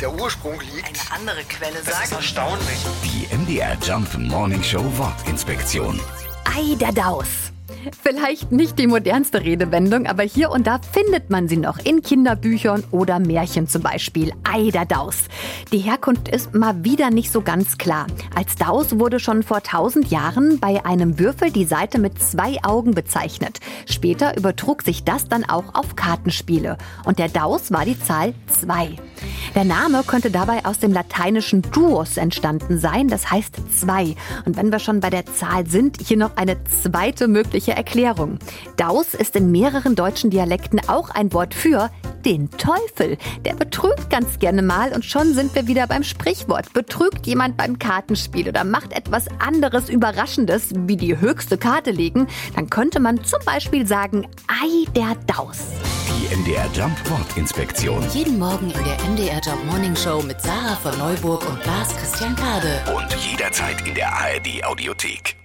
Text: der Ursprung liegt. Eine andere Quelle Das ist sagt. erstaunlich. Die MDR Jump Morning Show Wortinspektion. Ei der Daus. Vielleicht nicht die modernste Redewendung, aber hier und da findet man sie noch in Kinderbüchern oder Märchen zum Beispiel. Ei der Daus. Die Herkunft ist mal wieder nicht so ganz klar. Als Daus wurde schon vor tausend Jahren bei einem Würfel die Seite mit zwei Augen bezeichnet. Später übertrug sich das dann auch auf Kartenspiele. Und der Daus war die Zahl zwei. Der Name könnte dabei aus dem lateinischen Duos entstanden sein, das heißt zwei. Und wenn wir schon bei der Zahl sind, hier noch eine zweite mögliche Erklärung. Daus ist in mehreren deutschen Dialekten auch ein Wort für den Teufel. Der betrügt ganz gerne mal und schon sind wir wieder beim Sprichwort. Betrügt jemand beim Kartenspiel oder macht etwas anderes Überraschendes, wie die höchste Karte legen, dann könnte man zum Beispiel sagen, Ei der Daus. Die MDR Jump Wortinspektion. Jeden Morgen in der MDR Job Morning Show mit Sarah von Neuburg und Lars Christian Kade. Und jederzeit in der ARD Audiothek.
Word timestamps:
der 0.00 0.12
Ursprung 0.14 0.60
liegt. 0.74 0.86
Eine 1.10 1.20
andere 1.20 1.44
Quelle 1.44 1.74
Das 1.84 1.88
ist 1.88 2.10
sagt. 2.10 2.12
erstaunlich. 2.12 2.78
Die 3.04 3.34
MDR 3.34 3.76
Jump 3.82 4.16
Morning 4.18 4.62
Show 4.62 4.84
Wortinspektion. 4.96 6.00
Ei 6.44 6.74
der 6.76 6.92
Daus. 6.92 7.26
Vielleicht 8.02 8.50
nicht 8.50 8.78
die 8.80 8.88
modernste 8.88 9.42
Redewendung, 9.42 10.06
aber 10.06 10.24
hier 10.24 10.50
und 10.50 10.66
da 10.66 10.80
findet 10.92 11.30
man 11.30 11.46
sie 11.46 11.56
noch 11.56 11.78
in 11.78 12.02
Kinderbüchern 12.02 12.82
oder 12.90 13.20
Märchen 13.20 13.68
zum 13.68 13.82
Beispiel. 13.82 14.32
Ei 14.42 14.70
der 14.72 14.86
Daus. 14.86 15.24
Die 15.72 15.78
Herkunft 15.78 16.28
ist 16.28 16.52
mal 16.54 16.82
wieder 16.84 17.10
nicht 17.10 17.30
so 17.30 17.42
ganz 17.42 17.78
klar. 17.78 18.06
Als 18.34 18.56
Daus 18.56 18.98
wurde 18.98 19.20
schon 19.20 19.44
vor 19.44 19.62
tausend 19.62 20.10
Jahren 20.10 20.58
bei 20.58 20.84
einem 20.84 21.18
Würfel 21.20 21.52
die 21.52 21.64
Seite 21.64 21.98
mit 21.98 22.20
zwei 22.20 22.56
Augen 22.64 22.92
bezeichnet. 22.92 23.60
Später 23.88 24.36
übertrug 24.36 24.82
sich 24.82 25.04
das 25.04 25.28
dann 25.28 25.44
auch 25.44 25.74
auf 25.74 25.94
Kartenspiele. 25.94 26.78
Und 27.04 27.20
der 27.20 27.28
Daus 27.28 27.70
war 27.70 27.84
die 27.84 28.00
Zahl 28.00 28.34
zwei. 28.48 28.96
Der 29.56 29.64
Name 29.64 30.02
könnte 30.06 30.30
dabei 30.30 30.66
aus 30.66 30.80
dem 30.80 30.92
lateinischen 30.92 31.62
Duos 31.62 32.18
entstanden 32.18 32.78
sein, 32.78 33.08
das 33.08 33.30
heißt 33.30 33.56
zwei. 33.74 34.14
Und 34.44 34.58
wenn 34.58 34.70
wir 34.70 34.78
schon 34.78 35.00
bei 35.00 35.08
der 35.08 35.24
Zahl 35.24 35.66
sind, 35.66 35.96
hier 36.06 36.18
noch 36.18 36.36
eine 36.36 36.62
zweite 36.64 37.26
mögliche 37.26 37.72
Erklärung. 37.72 38.38
Daus 38.76 39.14
ist 39.14 39.34
in 39.34 39.50
mehreren 39.50 39.94
deutschen 39.94 40.28
Dialekten 40.28 40.78
auch 40.88 41.08
ein 41.08 41.32
Wort 41.32 41.54
für 41.54 41.90
den 42.26 42.50
Teufel. 42.50 43.16
Der 43.46 43.54
betrügt 43.54 44.10
ganz 44.10 44.38
gerne 44.38 44.60
mal 44.60 44.92
und 44.92 45.06
schon 45.06 45.32
sind 45.32 45.54
wir 45.54 45.66
wieder 45.66 45.86
beim 45.86 46.02
Sprichwort. 46.02 46.74
Betrügt 46.74 47.26
jemand 47.26 47.56
beim 47.56 47.78
Kartenspiel 47.78 48.50
oder 48.50 48.62
macht 48.62 48.92
etwas 48.92 49.24
anderes 49.38 49.88
Überraschendes, 49.88 50.68
wie 50.74 50.98
die 50.98 51.18
höchste 51.18 51.56
Karte 51.56 51.92
legen, 51.92 52.26
dann 52.54 52.68
könnte 52.68 53.00
man 53.00 53.24
zum 53.24 53.40
Beispiel 53.46 53.86
sagen, 53.86 54.26
Ei 54.48 54.84
der 54.94 55.16
Daus. 55.26 55.60
Die 56.16 56.34
MDR 56.34 56.66
Jump 56.72 56.98
Wortinspektion. 57.10 58.02
Jeden 58.10 58.38
Morgen 58.38 58.70
in 58.70 58.84
der 58.84 58.96
MDR 59.04 59.38
Job 59.40 59.62
Morning 59.66 59.94
Show 59.94 60.22
mit 60.22 60.40
Sarah 60.40 60.74
von 60.76 60.96
Neuburg 60.96 61.46
und 61.46 61.62
Lars 61.66 61.94
Christian 61.94 62.34
Kade. 62.34 62.80
Und 62.96 63.14
jederzeit 63.16 63.86
in 63.86 63.94
der 63.94 64.10
ARD 64.10 64.64
Audiothek. 64.64 65.36